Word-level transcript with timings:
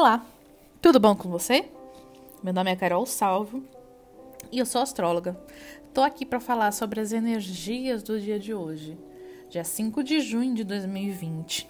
Olá, 0.00 0.24
tudo 0.80 1.00
bom 1.00 1.16
com 1.16 1.28
você? 1.28 1.64
Meu 2.40 2.54
nome 2.54 2.70
é 2.70 2.76
Carol 2.76 3.04
Salvo 3.04 3.64
e 4.52 4.60
eu 4.60 4.64
sou 4.64 4.80
astróloga. 4.80 5.36
Tô 5.92 6.02
aqui 6.02 6.24
para 6.24 6.38
falar 6.38 6.70
sobre 6.70 7.00
as 7.00 7.10
energias 7.10 8.00
do 8.00 8.20
dia 8.20 8.38
de 8.38 8.54
hoje, 8.54 8.96
dia 9.50 9.64
5 9.64 10.04
de 10.04 10.20
junho 10.20 10.54
de 10.54 10.62
2020. 10.62 11.68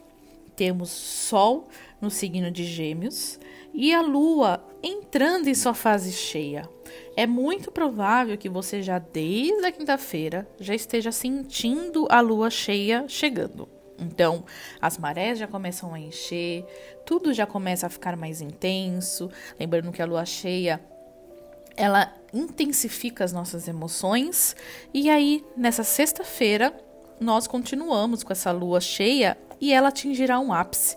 Temos 0.54 0.90
Sol 0.90 1.68
no 2.02 2.10
signo 2.10 2.50
de 2.50 2.64
Gêmeos 2.64 3.40
e 3.72 3.94
a 3.94 4.02
Lua 4.02 4.62
entrando 4.82 5.48
em 5.48 5.54
sua 5.54 5.72
fase 5.72 6.12
cheia. 6.12 6.68
É 7.16 7.26
muito 7.26 7.72
provável 7.72 8.36
que 8.36 8.50
você 8.50 8.82
já 8.82 8.98
desde 8.98 9.64
a 9.64 9.72
quinta-feira 9.72 10.46
já 10.60 10.74
esteja 10.74 11.10
sentindo 11.10 12.06
a 12.10 12.20
Lua 12.20 12.50
cheia 12.50 13.06
chegando. 13.08 13.77
Então, 13.98 14.44
as 14.80 14.96
marés 14.96 15.38
já 15.38 15.46
começam 15.46 15.92
a 15.92 15.98
encher, 15.98 16.64
tudo 17.04 17.34
já 17.34 17.46
começa 17.46 17.86
a 17.86 17.90
ficar 17.90 18.16
mais 18.16 18.40
intenso. 18.40 19.30
Lembrando 19.58 19.90
que 19.90 20.00
a 20.00 20.06
lua 20.06 20.24
cheia 20.24 20.80
ela 21.76 22.12
intensifica 22.32 23.24
as 23.24 23.32
nossas 23.32 23.68
emoções. 23.68 24.54
E 24.92 25.08
aí, 25.08 25.44
nessa 25.56 25.84
sexta-feira, 25.84 26.74
nós 27.20 27.46
continuamos 27.46 28.22
com 28.22 28.32
essa 28.32 28.50
lua 28.50 28.80
cheia 28.80 29.38
e 29.60 29.72
ela 29.72 29.88
atingirá 29.88 30.38
um 30.40 30.52
ápice. 30.52 30.96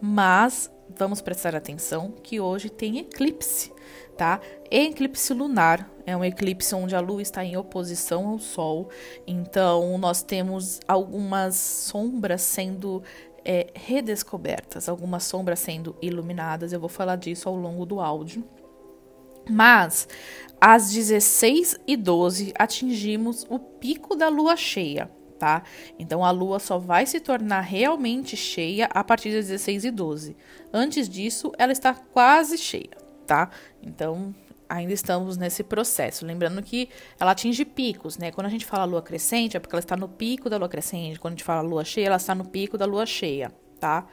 Mas 0.00 0.70
vamos 0.96 1.20
prestar 1.20 1.54
atenção 1.54 2.12
que 2.22 2.40
hoje 2.40 2.68
tem 2.68 2.98
eclipse, 2.98 3.72
tá? 4.16 4.40
Eclipse 4.70 5.32
lunar 5.32 5.88
é 6.06 6.16
um 6.16 6.24
eclipse 6.24 6.74
onde 6.74 6.94
a 6.94 7.00
lua 7.00 7.22
está 7.22 7.44
em 7.44 7.56
oposição 7.56 8.28
ao 8.28 8.38
sol. 8.38 8.88
Então, 9.26 9.96
nós 9.98 10.22
temos 10.22 10.80
algumas 10.86 11.56
sombras 11.56 12.42
sendo 12.42 13.02
é, 13.44 13.68
redescobertas, 13.74 14.88
algumas 14.88 15.24
sombras 15.24 15.58
sendo 15.58 15.96
iluminadas. 16.00 16.72
Eu 16.72 16.80
vou 16.80 16.88
falar 16.88 17.16
disso 17.16 17.48
ao 17.48 17.56
longo 17.56 17.84
do 17.84 18.00
áudio. 18.00 18.44
Mas 19.48 20.08
às 20.60 20.92
16 20.92 21.80
e 21.86 21.96
12 21.96 22.52
atingimos 22.56 23.44
o 23.50 23.58
pico 23.58 24.14
da 24.14 24.28
lua 24.28 24.56
cheia, 24.56 25.10
tá? 25.42 25.64
Então 25.98 26.24
a 26.24 26.30
lua 26.30 26.60
só 26.60 26.78
vai 26.78 27.04
se 27.04 27.18
tornar 27.18 27.62
realmente 27.62 28.36
cheia 28.36 28.88
a 28.94 29.02
partir 29.02 29.32
das 29.32 29.48
16 29.48 29.86
e 29.86 29.90
12. 29.90 30.36
Antes 30.72 31.08
disso, 31.08 31.50
ela 31.58 31.72
está 31.72 31.92
quase 31.92 32.56
cheia, 32.56 32.96
tá? 33.26 33.50
Então 33.82 34.32
ainda 34.68 34.92
estamos 34.92 35.36
nesse 35.36 35.64
processo. 35.64 36.24
Lembrando 36.24 36.62
que 36.62 36.88
ela 37.18 37.32
atinge 37.32 37.64
picos, 37.64 38.16
né? 38.18 38.30
Quando 38.30 38.46
a 38.46 38.50
gente 38.50 38.64
fala 38.64 38.84
lua 38.84 39.02
crescente, 39.02 39.56
é 39.56 39.60
porque 39.60 39.74
ela 39.74 39.80
está 39.80 39.96
no 39.96 40.08
pico 40.08 40.48
da 40.48 40.56
lua 40.56 40.68
crescente. 40.68 41.18
Quando 41.18 41.32
a 41.32 41.36
gente 41.36 41.44
fala 41.44 41.60
lua 41.60 41.84
cheia, 41.84 42.06
ela 42.06 42.16
está 42.18 42.36
no 42.36 42.44
pico 42.44 42.78
da 42.78 42.84
lua 42.86 43.04
cheia, 43.04 43.50
tá? 43.80 44.06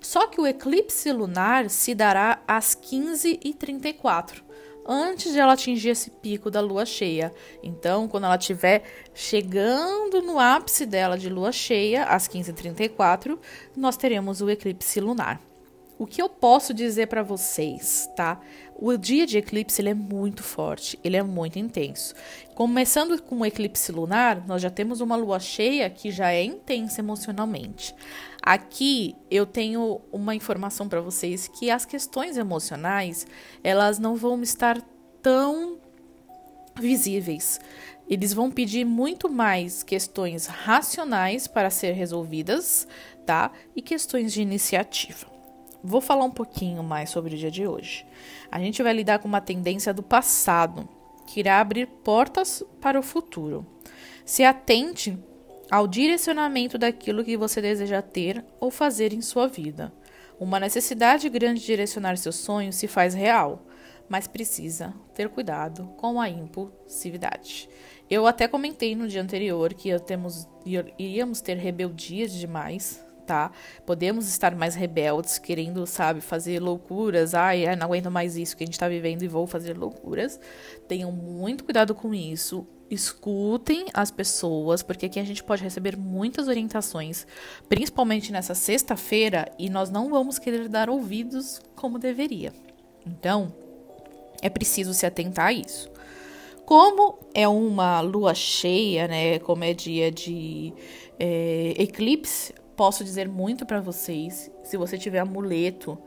Só 0.00 0.26
que 0.26 0.40
o 0.40 0.46
eclipse 0.46 1.12
lunar 1.12 1.70
se 1.70 1.94
dará 1.94 2.42
às 2.48 2.74
15h34, 2.74 4.42
antes 4.86 5.32
de 5.32 5.38
ela 5.38 5.52
atingir 5.52 5.90
esse 5.90 6.10
pico 6.10 6.50
da 6.50 6.60
lua 6.60 6.84
cheia. 6.84 7.32
Então, 7.62 8.06
quando 8.08 8.24
ela 8.24 8.36
estiver 8.36 8.82
chegando 9.14 10.22
no 10.22 10.38
ápice 10.38 10.84
dela 10.86 11.16
de 11.16 11.28
lua 11.28 11.52
cheia, 11.52 12.04
às 12.04 12.28
15h34, 12.28 13.38
nós 13.76 13.96
teremos 13.96 14.40
o 14.40 14.50
eclipse 14.50 15.00
lunar. 15.00 15.40
O 15.96 16.06
que 16.06 16.20
eu 16.20 16.28
posso 16.28 16.74
dizer 16.74 17.06
para 17.06 17.22
vocês, 17.22 18.08
tá? 18.16 18.40
O 18.74 18.96
dia 18.96 19.24
de 19.24 19.38
eclipse 19.38 19.80
ele 19.80 19.90
é 19.90 19.94
muito 19.94 20.42
forte, 20.42 20.98
ele 21.04 21.16
é 21.16 21.22
muito 21.22 21.56
intenso. 21.56 22.14
Começando 22.54 23.20
com 23.22 23.38
o 23.38 23.46
eclipse 23.46 23.92
lunar, 23.92 24.44
nós 24.44 24.60
já 24.60 24.70
temos 24.70 25.00
uma 25.00 25.14
lua 25.14 25.38
cheia 25.38 25.88
que 25.88 26.10
já 26.10 26.32
é 26.32 26.42
intensa 26.42 27.00
emocionalmente. 27.00 27.94
Aqui 28.42 29.14
eu 29.30 29.46
tenho 29.46 30.00
uma 30.10 30.34
informação 30.34 30.88
para 30.88 31.00
vocês 31.00 31.46
que 31.46 31.70
as 31.70 31.84
questões 31.84 32.36
emocionais, 32.36 33.24
elas 33.62 34.00
não 34.00 34.16
vão 34.16 34.42
estar 34.42 34.82
tão 35.22 35.78
visíveis. 36.78 37.60
Eles 38.08 38.34
vão 38.34 38.50
pedir 38.50 38.84
muito 38.84 39.30
mais 39.30 39.84
questões 39.84 40.46
racionais 40.46 41.46
para 41.46 41.70
ser 41.70 41.92
resolvidas, 41.92 42.86
tá? 43.24 43.52
E 43.76 43.80
questões 43.80 44.32
de 44.32 44.42
iniciativa. 44.42 45.33
Vou 45.86 46.00
falar 46.00 46.24
um 46.24 46.30
pouquinho 46.30 46.82
mais 46.82 47.10
sobre 47.10 47.34
o 47.34 47.38
dia 47.38 47.50
de 47.50 47.66
hoje. 47.66 48.06
A 48.50 48.58
gente 48.58 48.82
vai 48.82 48.94
lidar 48.94 49.18
com 49.18 49.28
uma 49.28 49.42
tendência 49.42 49.92
do 49.92 50.02
passado, 50.02 50.88
que 51.26 51.40
irá 51.40 51.60
abrir 51.60 51.86
portas 51.86 52.64
para 52.80 52.98
o 52.98 53.02
futuro. 53.02 53.66
Se 54.24 54.42
atente 54.44 55.18
ao 55.70 55.86
direcionamento 55.86 56.78
daquilo 56.78 57.22
que 57.22 57.36
você 57.36 57.60
deseja 57.60 58.00
ter 58.00 58.42
ou 58.58 58.70
fazer 58.70 59.12
em 59.12 59.20
sua 59.20 59.46
vida. 59.46 59.92
Uma 60.40 60.58
necessidade 60.58 61.28
grande 61.28 61.60
de 61.60 61.66
direcionar 61.66 62.16
seus 62.16 62.36
sonhos 62.36 62.76
se 62.76 62.88
faz 62.88 63.12
real, 63.12 63.66
mas 64.08 64.26
precisa 64.26 64.94
ter 65.14 65.28
cuidado 65.28 65.86
com 65.98 66.18
a 66.18 66.30
impulsividade. 66.30 67.68
Eu 68.08 68.26
até 68.26 68.48
comentei 68.48 68.96
no 68.96 69.06
dia 69.06 69.20
anterior 69.20 69.74
que 69.74 69.98
temos, 70.00 70.48
iríamos 70.98 71.42
ter 71.42 71.58
rebeldias 71.58 72.32
demais 72.32 73.03
tá? 73.24 73.50
Podemos 73.84 74.28
estar 74.28 74.54
mais 74.54 74.74
rebeldes, 74.74 75.38
querendo, 75.38 75.86
sabe, 75.86 76.20
fazer 76.20 76.60
loucuras. 76.60 77.34
Ai, 77.34 77.74
não 77.76 77.86
aguento 77.86 78.10
mais 78.10 78.36
isso 78.36 78.56
que 78.56 78.62
a 78.62 78.66
gente 78.66 78.78
tá 78.78 78.88
vivendo 78.88 79.22
e 79.22 79.28
vou 79.28 79.46
fazer 79.46 79.76
loucuras. 79.76 80.38
Tenham 80.86 81.10
muito 81.10 81.64
cuidado 81.64 81.94
com 81.94 82.14
isso. 82.14 82.66
Escutem 82.90 83.86
as 83.94 84.10
pessoas, 84.10 84.82
porque 84.82 85.06
aqui 85.06 85.18
a 85.18 85.24
gente 85.24 85.42
pode 85.42 85.62
receber 85.62 85.96
muitas 85.96 86.48
orientações, 86.48 87.26
principalmente 87.68 88.30
nessa 88.30 88.54
sexta-feira, 88.54 89.50
e 89.58 89.70
nós 89.70 89.90
não 89.90 90.10
vamos 90.10 90.38
querer 90.38 90.68
dar 90.68 90.90
ouvidos 90.90 91.60
como 91.74 91.98
deveria. 91.98 92.52
Então, 93.06 93.52
é 94.42 94.50
preciso 94.50 94.92
se 94.92 95.06
atentar 95.06 95.46
a 95.46 95.52
isso. 95.52 95.90
Como 96.64 97.18
é 97.34 97.46
uma 97.46 98.00
lua 98.00 98.34
cheia, 98.34 99.06
né? 99.06 99.38
Como 99.38 99.64
é 99.64 99.74
dia 99.74 100.10
de 100.10 100.72
é, 101.18 101.74
eclipse, 101.78 102.54
posso 102.76 103.04
dizer 103.04 103.28
muito 103.28 103.64
para 103.64 103.80
vocês. 103.80 104.50
Se 104.62 104.76
você 104.76 104.98
tiver 104.98 105.20
amuleto 105.20 105.98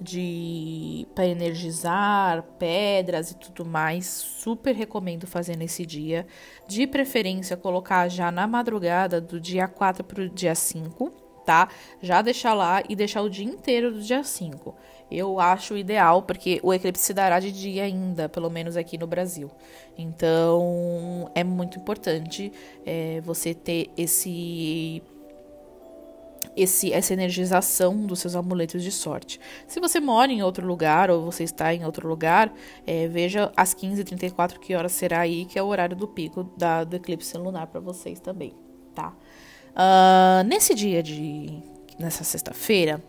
de 0.00 1.06
para 1.14 1.26
energizar, 1.26 2.42
pedras 2.58 3.30
e 3.30 3.36
tudo 3.36 3.64
mais, 3.64 4.06
super 4.06 4.74
recomendo 4.74 5.26
fazer 5.26 5.56
nesse 5.56 5.86
dia. 5.86 6.26
De 6.66 6.86
preferência 6.86 7.56
colocar 7.56 8.08
já 8.08 8.30
na 8.30 8.46
madrugada 8.46 9.20
do 9.20 9.40
dia 9.40 9.66
4 9.66 10.04
para 10.04 10.22
o 10.22 10.28
dia 10.28 10.54
5, 10.54 11.10
tá? 11.44 11.68
Já 12.02 12.20
deixar 12.20 12.52
lá 12.52 12.82
e 12.88 12.94
deixar 12.94 13.22
o 13.22 13.30
dia 13.30 13.44
inteiro 13.44 13.92
do 13.92 14.00
dia 14.00 14.22
5. 14.22 14.74
Eu 15.10 15.38
acho 15.38 15.76
ideal, 15.76 16.22
porque 16.22 16.60
o 16.62 16.74
eclipse 16.74 17.04
se 17.04 17.14
dará 17.14 17.38
de 17.38 17.52
dia 17.52 17.84
ainda, 17.84 18.28
pelo 18.28 18.50
menos 18.50 18.76
aqui 18.76 18.98
no 18.98 19.06
Brasil. 19.06 19.50
Então, 19.96 21.30
é 21.34 21.44
muito 21.44 21.78
importante 21.78 22.52
é, 22.84 23.20
você 23.20 23.54
ter 23.54 23.90
esse 23.96 25.00
esse, 26.56 26.92
essa 26.92 27.12
energização 27.12 28.06
dos 28.06 28.20
seus 28.20 28.34
amuletos 28.34 28.82
de 28.82 28.90
sorte. 28.90 29.38
Se 29.66 29.78
você 29.78 30.00
mora 30.00 30.32
em 30.32 30.42
outro 30.42 30.66
lugar 30.66 31.10
ou 31.10 31.24
você 31.24 31.44
está 31.44 31.74
em 31.74 31.84
outro 31.84 32.08
lugar, 32.08 32.52
é, 32.86 33.06
veja 33.06 33.52
às 33.56 33.74
15h34 33.74 34.58
que 34.58 34.74
hora 34.74 34.88
será 34.88 35.20
aí, 35.20 35.44
que 35.44 35.58
é 35.58 35.62
o 35.62 35.66
horário 35.66 35.94
do 35.94 36.08
pico 36.08 36.44
da, 36.56 36.82
do 36.82 36.96
eclipse 36.96 37.36
lunar 37.36 37.66
para 37.66 37.80
vocês 37.80 38.18
também, 38.18 38.54
tá? 38.94 39.12
Uh, 39.76 40.42
nesse 40.46 40.74
dia 40.74 41.02
de. 41.02 41.62
nessa 41.98 42.24
sexta-feira, 42.24 43.02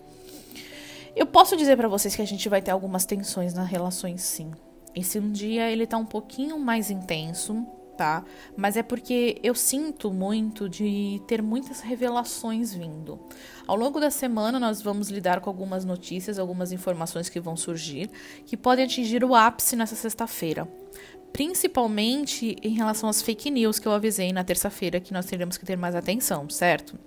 eu 1.16 1.26
posso 1.26 1.56
dizer 1.56 1.78
para 1.78 1.88
vocês 1.88 2.14
que 2.14 2.22
a 2.22 2.28
gente 2.28 2.50
vai 2.50 2.62
ter 2.62 2.72
algumas 2.72 3.06
tensões 3.06 3.54
nas 3.54 3.70
relações, 3.70 4.22
sim. 4.22 4.52
Esse 4.94 5.18
um 5.20 5.32
dia 5.32 5.72
ele 5.72 5.88
tá 5.88 5.98
um 5.98 6.06
pouquinho 6.06 6.60
mais 6.60 6.92
intenso, 6.92 7.66
tá? 7.98 8.24
Mas 8.56 8.78
é 8.78 8.84
porque 8.84 9.40
eu 9.44 9.56
sinto 9.56 10.14
muito 10.14 10.70
de 10.70 11.22
ter 11.28 11.42
muitas 11.42 11.82
revelações 11.82 12.74
vindo. 12.74 13.20
Ao 13.66 13.76
longo 13.76 14.00
da 14.00 14.12
semana, 14.12 14.60
nós 14.60 14.82
vamos 14.82 15.10
lidar 15.10 15.42
com 15.42 15.50
algumas 15.50 15.84
notícias, 15.84 16.38
algumas 16.38 16.72
informações 16.72 17.28
que 17.28 17.40
vão 17.40 17.58
surgir, 17.58 18.10
que 18.46 18.56
podem 18.56 18.86
atingir 18.86 19.24
o 19.24 19.34
ápice 19.34 19.76
nessa 19.76 19.96
sexta-feira. 19.96 20.68
Principalmente 21.34 22.56
em 22.62 22.74
relação 22.74 23.10
às 23.10 23.22
fake 23.22 23.52
news 23.52 23.80
que 23.80 23.88
eu 23.88 23.92
avisei 23.92 24.32
na 24.32 24.44
terça-feira, 24.44 25.00
que 25.00 25.14
nós 25.14 25.26
teremos 25.26 25.58
que 25.58 25.66
ter 25.66 25.76
mais 25.76 25.96
atenção, 25.96 26.50
certo? 26.50 26.98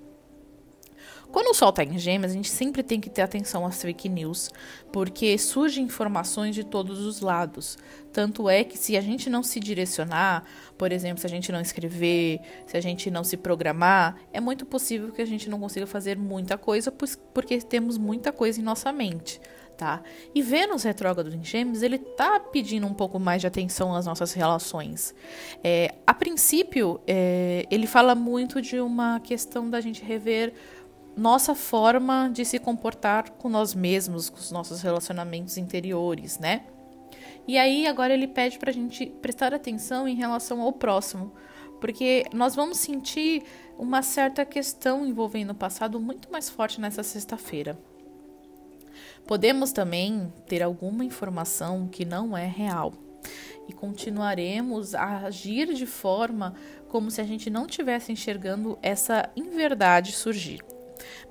Quando 1.32 1.48
o 1.50 1.54
sol 1.54 1.70
está 1.70 1.84
em 1.84 1.96
gêmeos, 1.98 2.32
a 2.32 2.34
gente 2.34 2.50
sempre 2.50 2.82
tem 2.82 3.00
que 3.00 3.08
ter 3.08 3.22
atenção 3.22 3.64
às 3.64 3.80
fake 3.80 4.08
news, 4.08 4.50
porque 4.92 5.38
surgem 5.38 5.84
informações 5.84 6.54
de 6.54 6.64
todos 6.64 7.00
os 7.00 7.20
lados. 7.20 7.78
Tanto 8.12 8.48
é 8.48 8.64
que 8.64 8.76
se 8.76 8.96
a 8.96 9.00
gente 9.00 9.30
não 9.30 9.42
se 9.42 9.60
direcionar, 9.60 10.44
por 10.76 10.90
exemplo, 10.90 11.20
se 11.20 11.26
a 11.26 11.30
gente 11.30 11.52
não 11.52 11.60
escrever, 11.60 12.40
se 12.66 12.76
a 12.76 12.80
gente 12.80 13.10
não 13.10 13.22
se 13.22 13.36
programar, 13.36 14.16
é 14.32 14.40
muito 14.40 14.66
possível 14.66 15.12
que 15.12 15.22
a 15.22 15.26
gente 15.26 15.48
não 15.48 15.60
consiga 15.60 15.86
fazer 15.86 16.18
muita 16.18 16.58
coisa, 16.58 16.92
porque 17.32 17.58
temos 17.58 17.96
muita 17.96 18.32
coisa 18.32 18.60
em 18.60 18.64
nossa 18.64 18.92
mente. 18.92 19.40
Tá? 19.76 20.02
E 20.34 20.42
Vênus 20.42 20.82
retrógrado 20.82 21.34
em 21.34 21.42
Gêmeos, 21.42 21.82
ele 21.82 21.96
tá 21.96 22.38
pedindo 22.38 22.86
um 22.86 22.92
pouco 22.92 23.18
mais 23.18 23.40
de 23.40 23.46
atenção 23.46 23.94
às 23.94 24.04
nossas 24.04 24.34
relações. 24.34 25.14
É, 25.64 25.94
a 26.06 26.12
princípio, 26.12 27.00
é, 27.06 27.64
ele 27.70 27.86
fala 27.86 28.14
muito 28.14 28.60
de 28.60 28.78
uma 28.78 29.20
questão 29.20 29.70
da 29.70 29.80
gente 29.80 30.04
rever 30.04 30.52
nossa 31.16 31.54
forma 31.54 32.30
de 32.32 32.44
se 32.44 32.58
comportar 32.58 33.30
com 33.32 33.48
nós 33.48 33.74
mesmos, 33.74 34.30
com 34.30 34.38
os 34.38 34.50
nossos 34.50 34.80
relacionamentos 34.80 35.56
interiores, 35.56 36.38
né? 36.38 36.62
E 37.46 37.58
aí 37.58 37.86
agora 37.86 38.14
ele 38.14 38.28
pede 38.28 38.58
para 38.58 38.70
a 38.70 38.74
gente 38.74 39.06
prestar 39.06 39.52
atenção 39.52 40.06
em 40.06 40.14
relação 40.14 40.60
ao 40.60 40.72
próximo, 40.72 41.32
porque 41.80 42.24
nós 42.32 42.54
vamos 42.54 42.78
sentir 42.78 43.42
uma 43.78 44.02
certa 44.02 44.44
questão 44.44 45.06
envolvendo 45.06 45.50
o 45.50 45.54
passado 45.54 45.98
muito 45.98 46.30
mais 46.30 46.48
forte 46.48 46.80
nessa 46.80 47.02
sexta-feira. 47.02 47.78
Podemos 49.26 49.72
também 49.72 50.32
ter 50.46 50.62
alguma 50.62 51.04
informação 51.04 51.88
que 51.88 52.04
não 52.04 52.36
é 52.36 52.46
real 52.46 52.92
e 53.68 53.72
continuaremos 53.72 54.94
a 54.94 55.26
agir 55.26 55.72
de 55.72 55.86
forma 55.86 56.54
como 56.88 57.10
se 57.10 57.20
a 57.20 57.24
gente 57.24 57.48
não 57.48 57.66
estivesse 57.66 58.12
enxergando 58.12 58.78
essa 58.82 59.30
inverdade 59.36 60.12
surgir. 60.12 60.60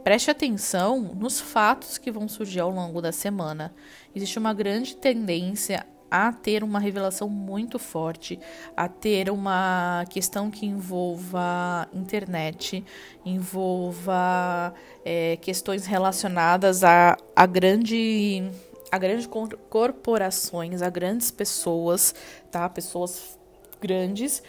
Preste 0.03 0.31
atenção 0.31 0.99
nos 1.15 1.39
fatos 1.39 1.97
que 1.97 2.11
vão 2.11 2.27
surgir 2.27 2.59
ao 2.59 2.69
longo 2.69 3.01
da 3.01 3.11
semana. 3.11 3.73
Existe 4.15 4.39
uma 4.39 4.53
grande 4.53 4.95
tendência 4.95 5.85
a 6.09 6.31
ter 6.31 6.63
uma 6.63 6.79
revelação 6.79 7.29
muito 7.29 7.77
forte, 7.77 8.39
a 8.75 8.87
ter 8.87 9.29
uma 9.29 10.05
questão 10.09 10.49
que 10.49 10.65
envolva 10.65 11.87
internet, 11.93 12.83
envolva 13.23 14.73
é, 15.05 15.37
questões 15.37 15.85
relacionadas 15.85 16.83
a, 16.83 17.15
a 17.35 17.45
grande 17.45 18.49
a 18.91 18.97
grandes 18.97 19.29
corporações, 19.69 20.81
a 20.81 20.89
grandes 20.89 21.29
pessoas, 21.29 22.15
tá? 22.51 22.67
Pessoas 22.67 23.37
grandes 23.79 24.41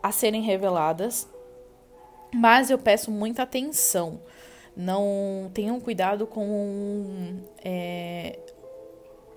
a 0.00 0.12
serem 0.12 0.42
reveladas. 0.42 1.28
Mas 2.32 2.70
eu 2.70 2.78
peço 2.78 3.10
muita 3.10 3.42
atenção. 3.42 4.20
Não 4.76 5.50
tenham 5.52 5.80
cuidado 5.80 6.26
com 6.26 7.38
é, 7.64 8.38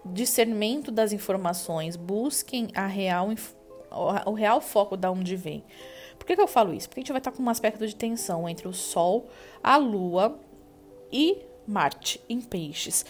discernimento 0.06 0.92
das 0.92 1.12
informações, 1.12 1.96
busquem 1.96 2.70
a 2.74 2.88
real, 2.88 3.30
o 4.26 4.34
real 4.34 4.62
foco 4.62 4.96
da 4.96 5.12
onde 5.12 5.36
vem. 5.36 5.64
Por 6.18 6.26
que, 6.26 6.36
que 6.36 6.42
eu 6.42 6.48
falo 6.48 6.74
isso? 6.74 6.88
Porque 6.88 7.02
a 7.02 7.04
gente 7.04 7.12
vai 7.12 7.20
estar 7.20 7.32
com 7.32 7.44
um 7.44 7.50
aspecto 7.50 7.86
de 7.86 7.96
tensão 7.96 8.48
entre 8.48 8.68
o 8.68 8.74
Sol, 8.74 9.28
a 9.62 9.78
Lua 9.78 10.40
e 11.12 11.38
Marte 11.68 12.22
em 12.30 12.40
Peixes. 12.40 13.06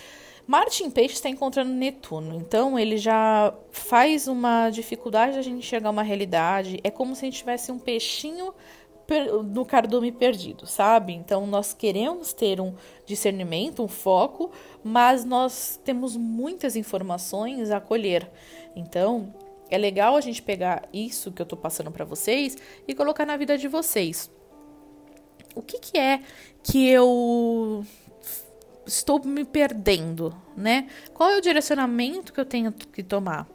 Marte 0.45 0.83
em 0.83 0.91
Peixes 0.91 1.17
está 1.17 1.29
encontrando 1.29 1.71
Netuno, 1.71 2.35
então 2.35 2.77
ele 2.77 2.97
já 2.97 3.53
faz 3.71 4.27
uma 4.27 4.69
dificuldade 4.69 5.35
da 5.35 5.41
gente 5.41 5.59
enxergar 5.59 5.89
uma 5.89 6.03
realidade. 6.03 6.81
É 6.83 6.91
como 6.91 7.15
se 7.15 7.23
a 7.23 7.25
gente 7.27 7.37
tivesse 7.37 7.71
um 7.71 7.79
peixinho 7.79 8.53
no 9.51 9.65
cardume 9.65 10.11
perdido, 10.11 10.65
sabe? 10.65 11.13
Então 11.13 11.45
nós 11.45 11.73
queremos 11.73 12.33
ter 12.33 12.59
um 12.61 12.73
discernimento, 13.05 13.83
um 13.83 13.87
foco, 13.87 14.51
mas 14.83 15.25
nós 15.25 15.79
temos 15.83 16.15
muitas 16.15 16.75
informações 16.75 17.69
a 17.69 17.79
colher. 17.79 18.29
Então 18.75 19.33
é 19.69 19.77
legal 19.77 20.15
a 20.15 20.21
gente 20.21 20.41
pegar 20.41 20.87
isso 20.93 21.31
que 21.31 21.41
eu 21.41 21.45
tô 21.45 21.57
passando 21.57 21.91
para 21.91 22.05
vocês 22.05 22.57
e 22.87 22.93
colocar 22.93 23.25
na 23.25 23.37
vida 23.37 23.57
de 23.57 23.67
vocês. 23.67 24.31
O 25.55 25.61
que, 25.61 25.79
que 25.79 25.97
é 25.97 26.21
que 26.63 26.87
eu 26.87 27.85
estou 28.85 29.23
me 29.23 29.45
perdendo, 29.45 30.35
né? 30.55 30.87
Qual 31.13 31.29
é 31.29 31.37
o 31.37 31.41
direcionamento 31.41 32.33
que 32.33 32.39
eu 32.39 32.45
tenho 32.45 32.71
que 32.71 33.03
tomar? 33.03 33.47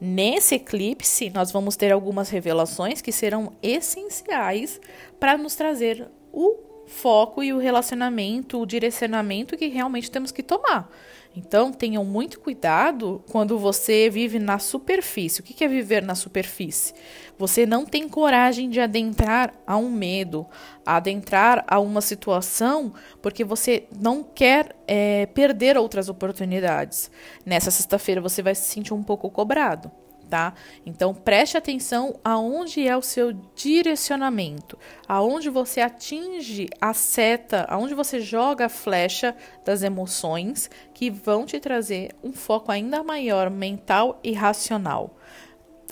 Nesse 0.00 0.56
eclipse, 0.56 1.30
nós 1.30 1.52
vamos 1.52 1.76
ter 1.76 1.92
algumas 1.92 2.28
revelações 2.28 3.00
que 3.00 3.12
serão 3.12 3.52
essenciais 3.62 4.80
para 5.20 5.38
nos 5.38 5.54
trazer 5.54 6.08
o 6.32 6.71
foco 6.86 7.42
e 7.42 7.52
o 7.52 7.58
relacionamento, 7.58 8.60
o 8.60 8.66
direcionamento 8.66 9.56
que 9.56 9.68
realmente 9.68 10.10
temos 10.10 10.30
que 10.30 10.42
tomar. 10.42 10.90
Então, 11.34 11.72
tenham 11.72 12.04
muito 12.04 12.38
cuidado 12.38 13.24
quando 13.30 13.58
você 13.58 14.10
vive 14.10 14.38
na 14.38 14.58
superfície. 14.58 15.40
O 15.40 15.42
que 15.42 15.64
é 15.64 15.68
viver 15.68 16.02
na 16.02 16.14
superfície? 16.14 16.92
Você 17.38 17.64
não 17.64 17.86
tem 17.86 18.06
coragem 18.06 18.68
de 18.68 18.78
adentrar 18.78 19.54
a 19.66 19.76
um 19.78 19.90
medo, 19.90 20.46
adentrar 20.84 21.64
a 21.66 21.80
uma 21.80 22.02
situação, 22.02 22.92
porque 23.22 23.44
você 23.44 23.88
não 23.98 24.22
quer 24.22 24.76
é, 24.86 25.24
perder 25.26 25.78
outras 25.78 26.10
oportunidades. 26.10 27.10
Nessa 27.46 27.70
sexta-feira, 27.70 28.20
você 28.20 28.42
vai 28.42 28.54
se 28.54 28.68
sentir 28.68 28.92
um 28.92 29.02
pouco 29.02 29.30
cobrado 29.30 29.90
tá? 30.32 30.54
Então 30.86 31.12
preste 31.12 31.58
atenção 31.58 32.18
aonde 32.24 32.88
é 32.88 32.96
o 32.96 33.02
seu 33.02 33.34
direcionamento, 33.54 34.78
aonde 35.06 35.50
você 35.50 35.82
atinge 35.82 36.70
a 36.80 36.94
seta, 36.94 37.66
aonde 37.68 37.94
você 37.94 38.18
joga 38.18 38.64
a 38.64 38.70
flecha 38.70 39.36
das 39.62 39.82
emoções 39.82 40.70
que 40.94 41.10
vão 41.10 41.44
te 41.44 41.60
trazer 41.60 42.16
um 42.24 42.32
foco 42.32 42.72
ainda 42.72 43.04
maior 43.04 43.50
mental 43.50 44.18
e 44.24 44.32
racional. 44.32 45.18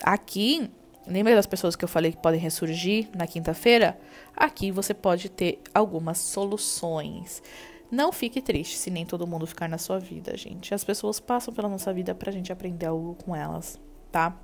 Aqui, 0.01 0.71
lembra 1.05 1.35
das 1.35 1.45
pessoas 1.45 1.75
que 1.75 1.85
eu 1.85 1.89
falei 1.89 2.11
que 2.11 2.17
podem 2.17 2.39
ressurgir 2.39 3.09
na 3.15 3.27
quinta-feira? 3.27 3.95
Aqui 4.35 4.71
você 4.71 4.91
pode 4.91 5.29
ter 5.29 5.61
algumas 5.71 6.17
soluções. 6.17 7.43
Não 7.91 8.11
fique 8.11 8.41
triste 8.41 8.75
se 8.75 8.89
nem 8.89 9.05
todo 9.05 9.27
mundo 9.27 9.45
ficar 9.45 9.69
na 9.69 9.77
sua 9.77 9.99
vida, 9.99 10.35
gente. 10.35 10.73
As 10.73 10.83
pessoas 10.83 11.19
passam 11.19 11.53
pela 11.53 11.69
nossa 11.69 11.93
vida 11.93 12.15
pra 12.15 12.31
gente 12.31 12.51
aprender 12.51 12.87
algo 12.87 13.13
com 13.23 13.35
elas 13.35 13.79
tá? 14.11 14.35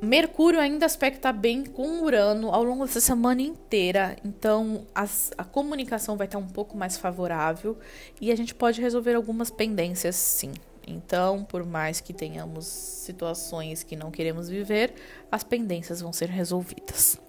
Mercúrio 0.00 0.60
ainda 0.60 0.86
aspecta 0.86 1.32
bem 1.32 1.64
com 1.64 2.02
Urano 2.02 2.54
ao 2.54 2.62
longo 2.62 2.86
dessa 2.86 3.00
semana 3.00 3.42
inteira, 3.42 4.16
então 4.24 4.86
as, 4.94 5.32
a 5.36 5.42
comunicação 5.42 6.16
vai 6.16 6.28
estar 6.28 6.38
um 6.38 6.46
pouco 6.46 6.76
mais 6.76 6.96
favorável 6.96 7.76
e 8.20 8.30
a 8.30 8.36
gente 8.36 8.54
pode 8.54 8.80
resolver 8.80 9.14
algumas 9.14 9.50
pendências 9.50 10.14
sim. 10.14 10.52
Então, 10.86 11.44
por 11.44 11.66
mais 11.66 12.00
que 12.00 12.12
tenhamos 12.12 12.64
situações 12.64 13.82
que 13.82 13.96
não 13.96 14.10
queremos 14.10 14.48
viver, 14.48 14.94
as 15.30 15.42
pendências 15.42 16.00
vão 16.00 16.12
ser 16.12 16.28
resolvidas. 16.30 17.20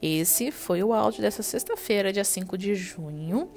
Esse 0.00 0.50
foi 0.50 0.82
o 0.82 0.92
áudio 0.92 1.22
dessa 1.22 1.42
sexta-feira, 1.42 2.12
dia 2.12 2.24
5 2.24 2.58
de 2.58 2.74
junho. 2.74 3.48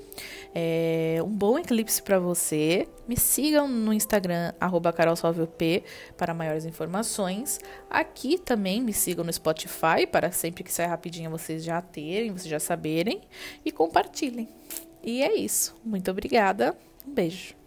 É 0.54 1.20
um 1.24 1.30
bom 1.30 1.58
eclipse 1.58 2.02
para 2.02 2.20
você. 2.20 2.88
Me 3.08 3.18
sigam 3.18 3.68
no 3.68 3.92
Instagram, 3.92 4.54
carolsalvop, 4.96 5.84
para 6.16 6.34
maiores 6.34 6.66
informações. 6.66 7.60
Aqui 7.90 8.38
também 8.38 8.82
me 8.82 8.94
sigam 8.94 9.26
no 9.26 9.34
Spotify, 9.34 10.06
para 10.12 10.32
sempre 10.32 10.64
que 10.64 10.72
sair 10.72 10.88
rapidinho 10.88 11.32
vocês 11.32 11.64
já 11.64 11.82
terem, 11.82 12.32
vocês 12.32 12.50
já 12.50 12.60
saberem. 12.60 13.22
E 13.64 13.72
compartilhem. 13.72 14.48
E 15.04 15.24
é 15.24 15.36
isso. 15.36 15.76
Muito 15.84 16.12
obrigada. 16.12 16.76
Um 17.08 17.14
beijo. 17.14 17.56